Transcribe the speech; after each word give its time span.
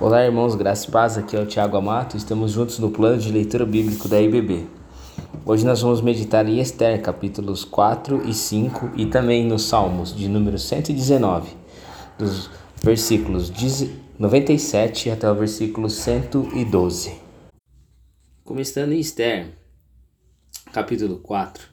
Olá, 0.00 0.24
irmãos, 0.24 0.56
graças 0.56 0.86
e 0.86 0.90
paz. 0.90 1.16
Aqui 1.16 1.36
é 1.36 1.40
o 1.40 1.46
Tiago 1.46 1.76
Amato. 1.76 2.16
Estamos 2.16 2.50
juntos 2.50 2.80
no 2.80 2.90
plano 2.90 3.16
de 3.16 3.30
leitura 3.30 3.64
bíblico 3.64 4.08
da 4.08 4.20
IBB. 4.20 4.66
Hoje 5.46 5.64
nós 5.64 5.82
vamos 5.82 6.00
meditar 6.00 6.48
em 6.48 6.58
Esther, 6.58 7.00
capítulos 7.00 7.64
4 7.64 8.28
e 8.28 8.34
5, 8.34 8.90
e 8.96 9.06
também 9.06 9.46
nos 9.46 9.62
Salmos, 9.62 10.12
de 10.12 10.28
número 10.28 10.58
119, 10.58 11.52
dos 12.18 12.50
versículos 12.82 13.52
97 14.18 15.10
até 15.10 15.30
o 15.30 15.34
versículo 15.36 15.88
112. 15.88 17.14
Começando 18.42 18.90
em 18.90 18.98
Esther, 18.98 19.46
capítulo 20.72 21.18
4, 21.18 21.68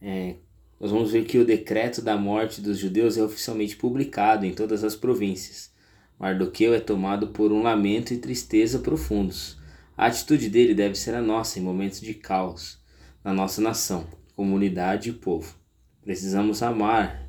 é, 0.00 0.36
nós 0.78 0.92
vamos 0.92 1.10
ver 1.10 1.24
que 1.24 1.38
o 1.38 1.44
decreto 1.44 2.00
da 2.00 2.16
morte 2.16 2.60
dos 2.60 2.78
judeus 2.78 3.18
é 3.18 3.22
oficialmente 3.22 3.76
publicado 3.76 4.46
em 4.46 4.54
todas 4.54 4.84
as 4.84 4.94
províncias. 4.94 5.76
Mardoqueu 6.18 6.74
é 6.74 6.80
tomado 6.80 7.28
por 7.28 7.52
um 7.52 7.62
lamento 7.62 8.12
e 8.12 8.18
tristeza 8.18 8.80
profundos. 8.80 9.56
A 9.96 10.06
atitude 10.06 10.50
dele 10.50 10.74
deve 10.74 10.96
ser 10.96 11.14
a 11.14 11.22
nossa 11.22 11.58
em 11.58 11.62
momentos 11.62 12.00
de 12.00 12.12
caos 12.12 12.78
na 13.22 13.32
nossa 13.32 13.60
nação, 13.60 14.06
comunidade 14.34 15.10
e 15.10 15.12
povo. 15.12 15.54
Precisamos 16.02 16.62
amar 16.62 17.28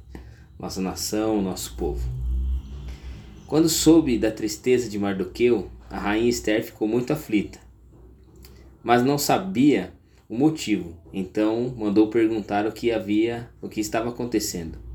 nossa 0.57 0.81
nação, 0.81 1.41
nosso 1.41 1.75
povo. 1.75 2.07
Quando 3.45 3.69
soube 3.69 4.17
da 4.17 4.31
tristeza 4.31 4.89
de 4.89 4.97
Mardoqueu, 4.97 5.69
a 5.89 5.97
rainha 5.97 6.29
Esther 6.29 6.63
ficou 6.63 6.87
muito 6.87 7.13
aflita, 7.13 7.59
mas 8.83 9.03
não 9.03 9.17
sabia 9.17 9.93
o 10.27 10.37
motivo. 10.37 10.95
Então 11.13 11.73
mandou 11.77 12.09
perguntar 12.09 12.65
o 12.65 12.71
que 12.71 12.91
havia, 12.91 13.49
o 13.61 13.69
que 13.69 13.79
estava 13.79 14.09
acontecendo. 14.09 14.88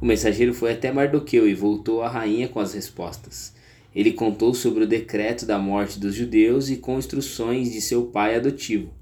O 0.00 0.06
mensageiro 0.06 0.54
foi 0.54 0.72
até 0.72 0.90
Mardoqueu 0.90 1.46
e 1.46 1.54
voltou 1.54 2.02
à 2.02 2.08
rainha 2.08 2.48
com 2.48 2.58
as 2.58 2.72
respostas. 2.72 3.54
Ele 3.94 4.12
contou 4.12 4.54
sobre 4.54 4.84
o 4.84 4.86
decreto 4.86 5.44
da 5.44 5.58
morte 5.58 6.00
dos 6.00 6.14
judeus 6.14 6.70
e 6.70 6.76
com 6.76 6.98
instruções 6.98 7.70
de 7.70 7.82
seu 7.82 8.06
pai 8.06 8.34
adotivo, 8.34 8.94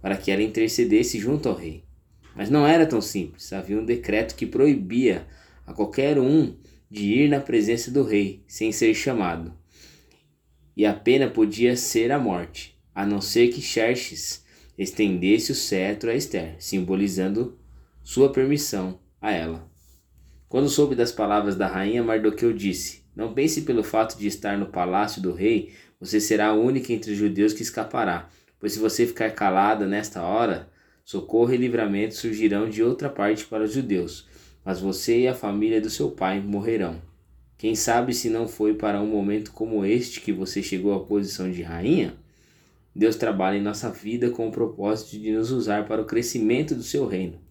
para 0.00 0.16
que 0.16 0.30
ela 0.30 0.42
intercedesse 0.42 1.18
junto 1.18 1.48
ao 1.48 1.54
rei. 1.54 1.84
Mas 2.34 2.48
não 2.48 2.66
era 2.66 2.86
tão 2.86 3.02
simples. 3.02 3.52
Havia 3.52 3.78
um 3.78 3.84
decreto 3.84 4.34
que 4.34 4.46
proibia 4.46 5.26
a 5.66 5.74
qualquer 5.74 6.18
um 6.18 6.54
de 6.90 7.04
ir 7.04 7.28
na 7.28 7.40
presença 7.40 7.90
do 7.90 8.02
rei 8.02 8.42
sem 8.46 8.72
ser 8.72 8.94
chamado. 8.94 9.52
E 10.74 10.86
a 10.86 10.94
pena 10.94 11.28
podia 11.28 11.76
ser 11.76 12.10
a 12.12 12.18
morte, 12.18 12.78
a 12.94 13.04
não 13.04 13.20
ser 13.20 13.48
que 13.48 13.60
Xerxes 13.60 14.44
estendesse 14.78 15.52
o 15.52 15.54
cetro 15.54 16.10
a 16.10 16.14
Esther, 16.14 16.56
simbolizando 16.58 17.58
sua 18.02 18.32
permissão 18.32 18.98
a 19.20 19.32
ela. 19.32 19.75
Quando 20.48 20.68
soube 20.68 20.94
das 20.94 21.10
palavras 21.10 21.56
da 21.56 21.66
rainha, 21.66 22.04
Mardoqueu 22.04 22.52
disse: 22.52 23.02
Não 23.16 23.34
pense 23.34 23.62
pelo 23.62 23.82
fato 23.82 24.16
de 24.16 24.28
estar 24.28 24.56
no 24.56 24.66
palácio 24.66 25.20
do 25.20 25.32
rei, 25.32 25.72
você 26.00 26.20
será 26.20 26.48
a 26.48 26.54
única 26.54 26.92
entre 26.92 27.10
os 27.12 27.18
judeus 27.18 27.52
que 27.52 27.62
escapará. 27.62 28.28
Pois 28.60 28.72
se 28.72 28.78
você 28.78 29.06
ficar 29.06 29.32
calada 29.32 29.86
nesta 29.86 30.22
hora, 30.22 30.68
socorro 31.04 31.52
e 31.52 31.56
livramento 31.56 32.14
surgirão 32.14 32.70
de 32.70 32.80
outra 32.80 33.08
parte 33.08 33.44
para 33.44 33.64
os 33.64 33.72
judeus, 33.72 34.28
mas 34.64 34.80
você 34.80 35.22
e 35.22 35.28
a 35.28 35.34
família 35.34 35.80
do 35.80 35.90
seu 35.90 36.12
pai 36.12 36.40
morrerão. 36.40 37.02
Quem 37.58 37.74
sabe 37.74 38.14
se 38.14 38.30
não 38.30 38.46
foi 38.46 38.74
para 38.74 39.00
um 39.00 39.06
momento 39.06 39.50
como 39.50 39.84
este 39.84 40.20
que 40.20 40.32
você 40.32 40.62
chegou 40.62 40.94
à 40.94 41.00
posição 41.00 41.50
de 41.50 41.62
rainha? 41.62 42.14
Deus 42.94 43.16
trabalha 43.16 43.56
em 43.56 43.62
nossa 43.62 43.90
vida 43.90 44.30
com 44.30 44.46
o 44.46 44.52
propósito 44.52 45.18
de 45.18 45.32
nos 45.32 45.50
usar 45.50 45.86
para 45.86 46.00
o 46.00 46.06
crescimento 46.06 46.74
do 46.74 46.82
seu 46.82 47.06
reino 47.06 47.45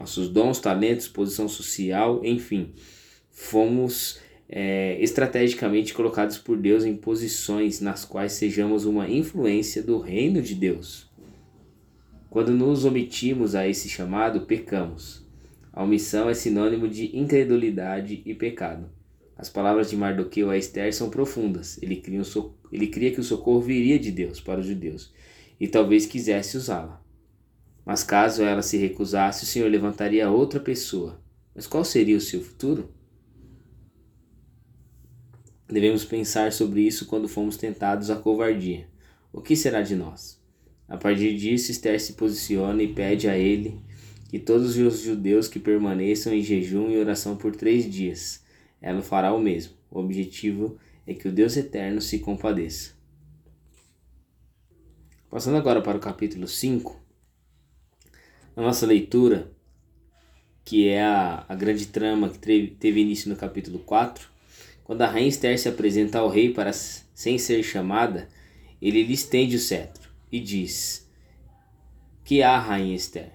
nossos 0.00 0.30
dons, 0.30 0.58
talentos, 0.58 1.06
posição 1.06 1.46
social, 1.46 2.24
enfim, 2.24 2.72
fomos 3.30 4.18
é, 4.48 5.00
estrategicamente 5.00 5.92
colocados 5.92 6.38
por 6.38 6.56
Deus 6.56 6.84
em 6.84 6.96
posições 6.96 7.80
nas 7.80 8.04
quais 8.04 8.32
sejamos 8.32 8.86
uma 8.86 9.08
influência 9.08 9.82
do 9.82 9.98
reino 9.98 10.40
de 10.40 10.54
Deus. 10.54 11.08
Quando 12.30 12.52
nos 12.52 12.84
omitimos 12.84 13.54
a 13.54 13.68
esse 13.68 13.88
chamado, 13.88 14.42
pecamos. 14.42 15.28
A 15.72 15.84
omissão 15.84 16.28
é 16.30 16.34
sinônimo 16.34 16.88
de 16.88 17.16
incredulidade 17.16 18.22
e 18.24 18.34
pecado. 18.34 18.88
As 19.36 19.48
palavras 19.48 19.90
de 19.90 19.96
Mardoqueu 19.96 20.50
a 20.50 20.56
Esther 20.56 20.94
são 20.94 21.10
profundas. 21.10 21.80
Ele 21.82 21.96
cria, 21.96 22.20
um 22.20 22.50
ele 22.72 22.86
cria 22.88 23.10
que 23.10 23.20
o 23.20 23.24
socorro 23.24 23.60
viria 23.60 23.98
de 23.98 24.10
Deus 24.10 24.40
para 24.40 24.60
os 24.60 24.66
judeus 24.66 25.12
e 25.58 25.68
talvez 25.68 26.06
quisesse 26.06 26.56
usá-la. 26.56 27.02
Mas 27.90 28.04
caso 28.04 28.44
ela 28.44 28.62
se 28.62 28.76
recusasse, 28.76 29.42
o 29.42 29.46
Senhor 29.48 29.68
levantaria 29.68 30.30
outra 30.30 30.60
pessoa. 30.60 31.20
Mas 31.52 31.66
qual 31.66 31.84
seria 31.84 32.16
o 32.16 32.20
seu 32.20 32.40
futuro? 32.40 32.88
Devemos 35.66 36.04
pensar 36.04 36.52
sobre 36.52 36.82
isso 36.82 37.06
quando 37.06 37.26
fomos 37.26 37.56
tentados 37.56 38.08
à 38.08 38.14
covardia. 38.14 38.86
O 39.32 39.40
que 39.40 39.56
será 39.56 39.82
de 39.82 39.96
nós? 39.96 40.40
A 40.88 40.96
partir 40.96 41.36
disso, 41.36 41.72
Esther 41.72 42.00
se 42.00 42.12
posiciona 42.12 42.80
e 42.80 42.94
pede 42.94 43.28
a 43.28 43.36
ele 43.36 43.82
que 44.28 44.38
todos 44.38 44.76
os 44.78 45.00
judeus 45.00 45.48
que 45.48 45.58
permaneçam 45.58 46.32
em 46.32 46.44
jejum 46.44 46.92
e 46.92 46.96
oração 46.96 47.36
por 47.36 47.56
três 47.56 47.90
dias. 47.90 48.44
Ela 48.80 49.02
fará 49.02 49.34
o 49.34 49.40
mesmo. 49.40 49.72
O 49.90 49.98
objetivo 49.98 50.78
é 51.04 51.12
que 51.12 51.26
o 51.26 51.32
Deus 51.32 51.56
eterno 51.56 52.00
se 52.00 52.20
compadeça. 52.20 52.92
Passando 55.28 55.56
agora 55.56 55.82
para 55.82 55.98
o 55.98 56.00
capítulo 56.00 56.46
5, 56.46 56.99
a 58.56 58.62
nossa 58.62 58.86
leitura, 58.86 59.50
que 60.64 60.88
é 60.88 61.02
a, 61.02 61.44
a 61.48 61.54
grande 61.54 61.86
trama 61.86 62.28
que 62.28 62.38
teve, 62.38 62.68
teve 62.68 63.00
início 63.00 63.28
no 63.28 63.36
capítulo 63.36 63.78
4, 63.80 64.28
quando 64.84 65.02
a 65.02 65.06
rainha 65.06 65.28
Esther 65.28 65.58
se 65.58 65.68
apresenta 65.68 66.18
ao 66.18 66.28
rei 66.28 66.52
para 66.52 66.72
sem 66.72 67.38
ser 67.38 67.62
chamada, 67.62 68.28
ele 68.80 69.02
lhe 69.02 69.12
estende 69.12 69.56
o 69.56 69.60
cetro 69.60 70.10
e 70.32 70.40
diz: 70.40 71.08
Que 72.24 72.42
há, 72.42 72.58
rainha 72.58 72.96
Esther? 72.96 73.30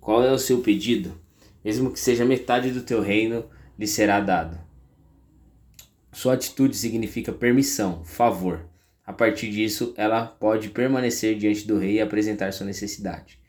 Qual 0.00 0.24
é 0.24 0.32
o 0.32 0.38
seu 0.38 0.60
pedido? 0.60 1.20
Mesmo 1.64 1.92
que 1.92 2.00
seja 2.00 2.24
metade 2.24 2.72
do 2.72 2.82
teu 2.82 3.00
reino, 3.00 3.44
lhe 3.78 3.86
será 3.86 4.20
dado. 4.20 4.58
Sua 6.10 6.34
atitude 6.34 6.76
significa 6.76 7.32
permissão, 7.32 8.04
favor. 8.04 8.66
A 9.06 9.12
partir 9.12 9.50
disso, 9.50 9.94
ela 9.96 10.26
pode 10.26 10.68
permanecer 10.70 11.36
diante 11.36 11.66
do 11.66 11.78
rei 11.78 11.94
e 11.94 12.00
apresentar 12.00 12.52
sua 12.52 12.66
necessidade. 12.66 13.41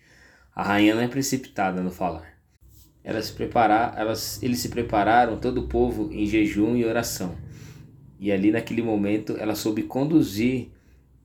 A 0.55 0.63
rainha 0.63 0.93
não 0.93 1.01
é 1.01 1.07
precipitada 1.07 1.81
no 1.81 1.89
falar. 1.89 2.33
Elas 3.03 3.25
se 3.25 3.33
preparar, 3.33 3.95
elas, 3.97 4.41
eles 4.41 4.59
se 4.59 4.69
prepararam, 4.69 5.37
todo 5.37 5.61
o 5.61 5.67
povo, 5.67 6.11
em 6.13 6.25
jejum 6.25 6.75
e 6.75 6.85
oração. 6.85 7.35
E 8.19 8.31
ali, 8.31 8.51
naquele 8.51 8.81
momento, 8.81 9.35
ela 9.37 9.55
soube 9.55 9.83
conduzir 9.83 10.69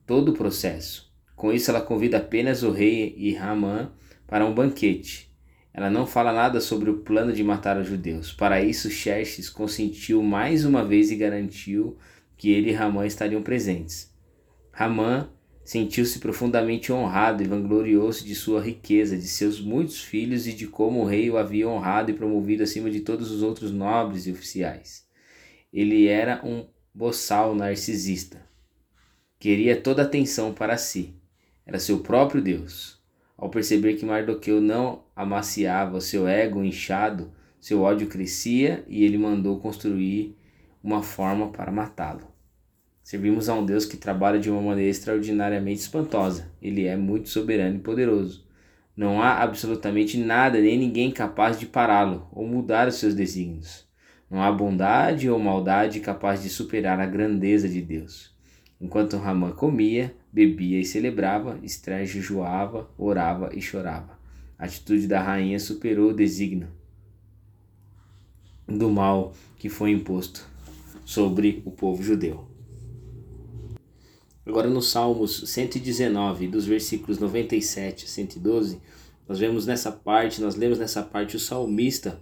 todo 0.05 0.29
o 0.29 0.33
processo. 0.33 1.13
Com 1.35 1.53
isso, 1.53 1.69
ela 1.69 1.79
convida 1.79 2.17
apenas 2.17 2.63
o 2.63 2.71
rei 2.71 3.15
e 3.17 3.33
Ramã 3.33 3.91
para 4.27 4.45
um 4.45 4.53
banquete. 4.53 5.33
Ela 5.73 5.89
não 5.89 6.05
fala 6.05 6.33
nada 6.33 6.59
sobre 6.59 6.89
o 6.89 6.97
plano 6.97 7.31
de 7.31 7.43
matar 7.43 7.77
os 7.77 7.87
judeus. 7.87 8.33
Para 8.33 8.61
isso, 8.61 8.89
Xerxes 8.89 9.49
consentiu 9.49 10.21
mais 10.21 10.65
uma 10.65 10.83
vez 10.83 11.11
e 11.11 11.15
garantiu 11.15 11.97
que 12.35 12.49
ele 12.49 12.71
e 12.71 12.73
Ramã 12.73 13.05
estariam 13.05 13.41
presentes. 13.41 14.13
Ramã 14.71 15.29
Sentiu-se 15.69 16.17
profundamente 16.17 16.91
honrado 16.91 17.43
e 17.43 17.47
vangloriou-se 17.47 18.25
de 18.25 18.33
sua 18.33 18.59
riqueza, 18.59 19.15
de 19.15 19.27
seus 19.27 19.61
muitos 19.61 20.01
filhos 20.01 20.47
e 20.47 20.53
de 20.53 20.65
como 20.65 21.01
o 21.01 21.05
rei 21.05 21.29
o 21.29 21.37
havia 21.37 21.69
honrado 21.69 22.09
e 22.09 22.15
promovido 22.15 22.63
acima 22.63 22.89
de 22.89 23.01
todos 23.01 23.29
os 23.29 23.43
outros 23.43 23.71
nobres 23.71 24.25
e 24.25 24.31
oficiais. 24.31 25.05
Ele 25.71 26.07
era 26.07 26.43
um 26.43 26.65
boçal 26.91 27.53
narcisista. 27.53 28.41
Queria 29.37 29.79
toda 29.79 30.01
a 30.01 30.05
atenção 30.05 30.55
para 30.55 30.75
si. 30.75 31.13
Era 31.63 31.77
seu 31.77 31.99
próprio 31.99 32.41
Deus. 32.41 32.99
Ao 33.37 33.47
perceber 33.47 33.93
que 33.93 34.07
Mardoqueu 34.07 34.59
não 34.59 35.03
amaciava 35.15 36.01
seu 36.01 36.27
ego 36.27 36.63
inchado, 36.63 37.31
seu 37.61 37.81
ódio 37.81 38.07
crescia 38.07 38.83
e 38.87 39.03
ele 39.03 39.19
mandou 39.19 39.59
construir 39.59 40.35
uma 40.83 41.03
forma 41.03 41.51
para 41.51 41.71
matá-lo. 41.71 42.38
Servimos 43.09 43.49
a 43.49 43.55
um 43.55 43.65
Deus 43.65 43.87
que 43.87 43.97
trabalha 43.97 44.37
de 44.37 44.51
uma 44.51 44.61
maneira 44.61 44.91
extraordinariamente 44.91 45.79
espantosa. 45.79 46.51
Ele 46.61 46.85
é 46.85 46.95
muito 46.95 47.27
soberano 47.27 47.77
e 47.77 47.79
poderoso. 47.79 48.45
Não 48.95 49.19
há 49.19 49.41
absolutamente 49.41 50.15
nada 50.15 50.61
nem 50.61 50.77
ninguém 50.77 51.09
capaz 51.09 51.59
de 51.59 51.65
pará-lo 51.65 52.29
ou 52.31 52.45
mudar 52.45 52.87
os 52.87 52.99
seus 52.99 53.15
desígnios. 53.15 53.83
Não 54.29 54.43
há 54.43 54.51
bondade 54.51 55.27
ou 55.27 55.39
maldade 55.39 55.99
capaz 56.01 56.43
de 56.43 56.49
superar 56.49 56.99
a 56.99 57.07
grandeza 57.07 57.67
de 57.67 57.81
Deus. 57.81 58.31
Enquanto 58.79 59.17
Ramã 59.17 59.53
comia, 59.53 60.15
bebia 60.31 60.79
e 60.79 60.85
celebrava, 60.85 61.57
Esther 61.63 62.05
jejuava, 62.05 62.91
orava 62.95 63.49
e 63.55 63.59
chorava. 63.59 64.19
A 64.55 64.65
atitude 64.65 65.07
da 65.07 65.19
rainha 65.19 65.57
superou 65.59 66.11
o 66.11 66.15
desígnio 66.15 66.67
do 68.67 68.87
mal 68.87 69.33
que 69.57 69.67
foi 69.67 69.89
imposto 69.89 70.47
sobre 71.03 71.63
o 71.65 71.71
povo 71.71 72.03
judeu. 72.03 72.48
Agora 74.49 74.67
no 74.67 74.81
Salmos 74.81 75.43
119, 75.45 76.47
dos 76.47 76.65
versículos 76.65 77.19
97 77.19 78.05
a 78.05 78.07
112, 78.07 78.81
nós 79.27 79.37
vemos 79.37 79.67
nessa 79.67 79.91
parte, 79.91 80.41
nós 80.41 80.55
lemos 80.55 80.79
nessa 80.79 81.03
parte 81.03 81.35
o 81.35 81.39
salmista 81.39 82.19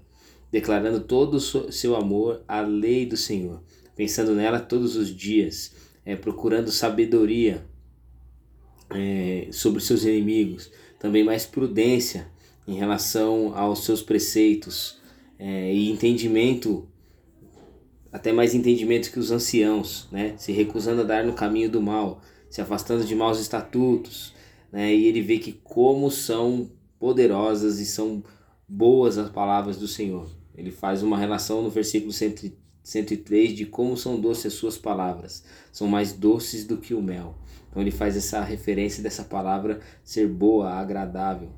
declarando 0.51 0.99
todo 0.99 1.35
o 1.35 1.71
seu 1.71 1.95
amor 1.95 2.43
à 2.45 2.59
lei 2.59 3.05
do 3.05 3.15
Senhor, 3.15 3.63
pensando 3.95 4.33
nela 4.35 4.59
todos 4.59 4.97
os 4.97 5.07
dias. 5.07 5.71
é, 6.05 6.17
procurando 6.17 6.69
sabedoria 6.69 7.65
é, 8.89 9.47
sobre 9.49 9.79
seus 9.81 10.03
inimigos, 10.03 10.69
também 10.99 11.23
mais 11.23 11.45
prudência 11.45 12.27
em 12.67 12.73
relação 12.73 13.57
aos 13.57 13.85
seus 13.85 14.01
preceitos 14.01 14.99
é, 15.39 15.73
e 15.73 15.89
entendimento, 15.89 16.89
até 18.17 18.33
mais 18.33 18.55
entendimento 18.55 19.11
que 19.11 19.19
os 19.19 19.29
anciãos, 19.29 20.07
né? 20.11 20.33
se 20.37 20.51
recusando 20.51 21.01
a 21.01 21.03
dar 21.03 21.23
no 21.23 21.33
caminho 21.33 21.69
do 21.69 21.79
mal, 21.79 22.19
se 22.49 22.59
afastando 22.59 23.05
de 23.05 23.15
maus 23.15 23.39
estatutos, 23.39 24.33
né? 24.71 24.93
e 24.93 25.05
ele 25.05 25.21
vê 25.21 25.37
que 25.37 25.51
como 25.51 26.09
são 26.09 26.67
poderosas 26.99 27.77
e 27.79 27.85
são 27.85 28.23
boas 28.67 29.19
as 29.19 29.29
palavras 29.29 29.77
do 29.77 29.87
Senhor. 29.87 30.27
Ele 30.55 30.71
faz 30.71 31.03
uma 31.03 31.15
relação 31.15 31.61
no 31.61 31.69
versículo 31.69 32.11
103 32.11 33.55
de 33.55 33.67
como 33.67 33.95
são 33.95 34.19
doces 34.19 34.47
as 34.47 34.53
suas 34.53 34.79
palavras, 34.79 35.43
são 35.71 35.87
mais 35.87 36.11
doces 36.11 36.65
do 36.65 36.77
que 36.77 36.95
o 36.95 37.01
mel. 37.03 37.35
Então 37.69 37.83
ele 37.83 37.91
faz 37.91 38.17
essa 38.17 38.41
referência 38.41 39.03
dessa 39.03 39.23
palavra 39.23 39.79
ser 40.03 40.27
boa, 40.27 40.71
agradável. 40.71 41.49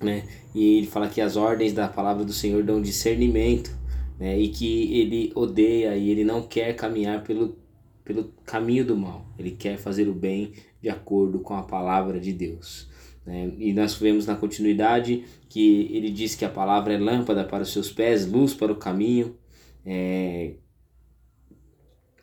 Né? 0.00 0.22
E 0.54 0.78
ele 0.78 0.86
fala 0.86 1.08
que 1.08 1.20
as 1.20 1.36
ordens 1.36 1.72
da 1.72 1.88
palavra 1.88 2.24
do 2.24 2.32
Senhor 2.32 2.62
dão 2.62 2.80
discernimento, 2.80 3.76
né? 4.18 4.38
E 4.38 4.48
que 4.48 5.00
ele 5.00 5.32
odeia 5.34 5.96
e 5.96 6.10
ele 6.10 6.24
não 6.24 6.42
quer 6.42 6.74
caminhar 6.74 7.22
pelo, 7.22 7.56
pelo 8.04 8.32
caminho 8.44 8.84
do 8.84 8.96
mal. 8.96 9.26
Ele 9.38 9.50
quer 9.50 9.76
fazer 9.78 10.08
o 10.08 10.14
bem 10.14 10.52
de 10.80 10.88
acordo 10.88 11.40
com 11.40 11.54
a 11.54 11.62
palavra 11.62 12.18
de 12.18 12.32
Deus. 12.32 12.88
Né? 13.24 13.52
E 13.58 13.72
nós 13.72 13.94
vemos 13.94 14.26
na 14.26 14.36
continuidade 14.36 15.24
que 15.48 15.88
ele 15.92 16.10
diz 16.10 16.34
que 16.34 16.44
a 16.44 16.50
palavra 16.50 16.94
é 16.94 16.98
lâmpada 16.98 17.44
para 17.44 17.62
os 17.62 17.72
seus 17.72 17.90
pés, 17.90 18.26
luz 18.30 18.54
para 18.54 18.72
o 18.72 18.76
caminho. 18.76 19.36
É, 19.84 20.54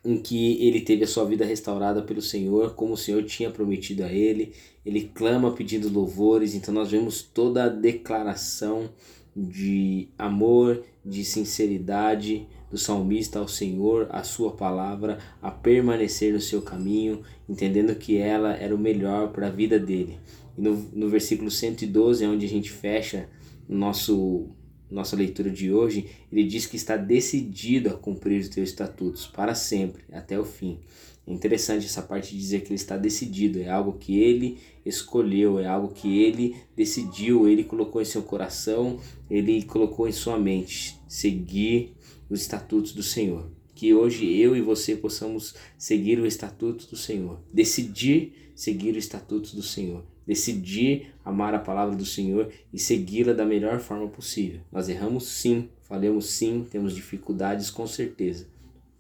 em 0.05 0.17
que 0.17 0.65
ele 0.65 0.81
teve 0.81 1.05
a 1.05 1.07
sua 1.07 1.23
vida 1.23 1.45
restaurada 1.45 2.01
pelo 2.01 2.21
Senhor, 2.21 2.75
como 2.75 2.93
o 2.93 2.97
Senhor 2.97 3.23
tinha 3.23 3.49
prometido 3.49 4.03
a 4.03 4.11
ele. 4.11 4.53
Ele 4.85 5.09
clama 5.13 5.53
pedindo 5.53 5.87
louvores, 5.87 6.53
então 6.53 6.73
nós 6.73 6.91
vemos 6.91 7.21
toda 7.21 7.63
a 7.63 7.69
declaração 7.69 8.89
de 9.35 10.09
amor, 10.17 10.83
de 11.05 11.23
sinceridade 11.25 12.47
do 12.69 12.77
salmista 12.77 13.39
ao 13.39 13.47
Senhor, 13.47 14.07
a 14.09 14.23
sua 14.23 14.51
palavra, 14.51 15.19
a 15.41 15.51
permanecer 15.51 16.33
no 16.33 16.41
seu 16.41 16.61
caminho, 16.61 17.21
entendendo 17.47 17.95
que 17.95 18.17
ela 18.17 18.55
era 18.55 18.73
o 18.73 18.79
melhor 18.79 19.31
para 19.31 19.47
a 19.47 19.51
vida 19.51 19.77
dele. 19.79 20.17
E 20.57 20.61
no, 20.61 20.75
no 20.93 21.09
versículo 21.09 21.51
112, 21.51 22.23
é 22.23 22.27
onde 22.27 22.45
a 22.45 22.49
gente 22.49 22.71
fecha 22.71 23.29
nosso 23.67 24.49
nossa 24.93 25.15
leitura 25.15 25.49
de 25.49 25.73
hoje, 25.73 26.05
ele 26.31 26.43
diz 26.43 26.67
que 26.67 26.75
está 26.75 26.95
decidido 26.95 27.89
a 27.89 27.93
cumprir 27.93 28.39
os 28.39 28.47
teus 28.47 28.69
estatutos 28.69 29.25
para 29.25 29.55
sempre, 29.55 30.03
até 30.11 30.39
o 30.39 30.45
fim. 30.45 30.79
É 31.25 31.31
interessante 31.31 31.85
essa 31.85 32.01
parte 32.01 32.31
de 32.31 32.37
dizer 32.37 32.61
que 32.61 32.67
ele 32.67 32.75
está 32.75 32.97
decidido, 32.97 33.59
é 33.59 33.69
algo 33.69 33.93
que 33.93 34.19
ele 34.19 34.57
escolheu, 34.85 35.57
é 35.57 35.65
algo 35.65 35.93
que 35.93 36.21
ele 36.21 36.55
decidiu, 36.75 37.47
ele 37.47 37.63
colocou 37.63 38.01
em 38.01 38.05
seu 38.05 38.21
coração, 38.21 38.99
ele 39.29 39.63
colocou 39.63 40.07
em 40.07 40.11
sua 40.11 40.37
mente, 40.37 40.99
seguir 41.07 41.95
os 42.29 42.41
estatutos 42.41 42.91
do 42.93 43.03
Senhor. 43.03 43.49
Que 43.73 43.93
hoje 43.93 44.25
eu 44.37 44.55
e 44.55 44.61
você 44.61 44.95
possamos 44.95 45.55
seguir 45.77 46.19
o 46.19 46.27
estatuto 46.27 46.87
do 46.87 46.97
Senhor, 46.97 47.39
decidir 47.51 48.51
seguir 48.55 48.93
o 48.93 48.99
estatuto 48.99 49.55
do 49.55 49.63
Senhor 49.63 50.03
decidir 50.25 51.13
amar 51.23 51.53
a 51.53 51.59
palavra 51.59 51.95
do 51.95 52.05
Senhor 52.05 52.51
e 52.71 52.79
segui-la 52.79 53.33
da 53.33 53.45
melhor 53.45 53.79
forma 53.79 54.07
possível. 54.07 54.61
Nós 54.71 54.89
erramos 54.89 55.27
sim, 55.27 55.69
falhamos 55.83 56.27
sim, 56.27 56.65
temos 56.69 56.95
dificuldades 56.95 57.69
com 57.69 57.85
certeza. 57.85 58.47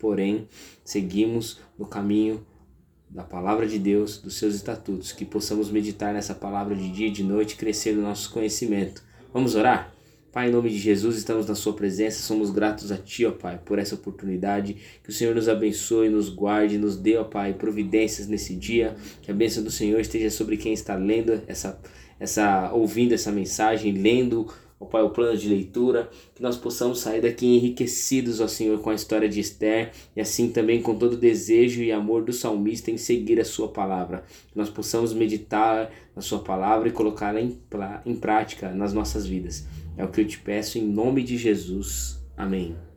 Porém, 0.03 0.49
seguimos 0.83 1.61
no 1.79 1.85
caminho 1.85 2.45
da 3.09 3.23
palavra 3.23 3.65
de 3.65 3.79
Deus, 3.79 4.17
dos 4.17 4.33
seus 4.33 4.53
estatutos, 4.53 5.13
que 5.13 5.23
possamos 5.23 5.71
meditar 5.71 6.13
nessa 6.13 6.35
palavra 6.35 6.75
de 6.75 6.91
dia 6.91 7.07
e 7.07 7.09
de 7.09 7.23
noite, 7.23 7.55
crescer 7.55 7.95
no 7.95 8.01
nosso 8.01 8.29
conhecimento. 8.29 9.01
Vamos 9.33 9.55
orar? 9.55 9.93
Pai, 10.29 10.49
em 10.49 10.51
nome 10.51 10.69
de 10.69 10.77
Jesus, 10.77 11.15
estamos 11.15 11.47
na 11.47 11.55
Sua 11.55 11.71
presença, 11.71 12.21
somos 12.21 12.51
gratos 12.51 12.91
a 12.91 12.97
Ti, 12.97 13.25
ó 13.25 13.31
Pai, 13.31 13.57
por 13.63 13.79
essa 13.79 13.95
oportunidade. 13.95 14.75
Que 15.01 15.09
o 15.09 15.13
Senhor 15.13 15.33
nos 15.33 15.47
abençoe, 15.47 16.09
nos 16.09 16.27
guarde, 16.27 16.77
nos 16.77 16.97
dê, 16.97 17.15
ó 17.15 17.23
Pai, 17.23 17.53
providências 17.53 18.27
nesse 18.27 18.53
dia. 18.55 18.97
Que 19.21 19.31
a 19.31 19.33
bênção 19.33 19.63
do 19.63 19.71
Senhor 19.71 20.01
esteja 20.01 20.29
sobre 20.29 20.57
quem 20.57 20.73
está 20.73 20.95
lendo 20.95 21.41
essa, 21.47 21.79
essa 22.19 22.73
ouvindo 22.73 23.13
essa 23.13 23.31
mensagem, 23.31 23.93
lendo, 23.93 24.53
ó 24.83 24.85
Pai, 24.85 25.01
o 25.01 25.09
plano 25.09 25.37
de 25.37 25.49
leitura. 25.49 26.09
Que 26.35 26.41
nós 26.41 26.57
possamos 26.57 26.99
sair 26.99 27.21
daqui 27.21 27.45
enriquecidos, 27.45 28.39
ó 28.39 28.47
Senhor, 28.47 28.79
com 28.79 28.89
a 28.89 28.95
história 28.95 29.27
de 29.27 29.39
Esther 29.39 29.91
e 30.15 30.21
assim 30.21 30.49
também 30.49 30.81
com 30.81 30.95
todo 30.95 31.13
o 31.13 31.17
desejo 31.17 31.81
e 31.81 31.91
amor 31.91 32.23
do 32.23 32.33
salmista 32.33 32.91
em 32.91 32.97
seguir 32.97 33.39
a 33.39 33.45
Sua 33.45 33.67
palavra. 33.67 34.23
Que 34.51 34.57
nós 34.57 34.69
possamos 34.69 35.13
meditar 35.13 35.91
na 36.15 36.21
Sua 36.21 36.39
palavra 36.39 36.87
e 36.87 36.91
colocá-la 36.91 37.41
em, 37.41 37.57
em 38.05 38.15
prática 38.15 38.69
nas 38.69 38.93
nossas 38.93 39.25
vidas. 39.25 39.65
É 39.97 40.03
o 40.03 40.09
que 40.09 40.21
eu 40.21 40.27
te 40.27 40.39
peço 40.39 40.77
em 40.77 40.83
nome 40.83 41.23
de 41.23 41.37
Jesus. 41.37 42.19
Amém. 42.35 42.92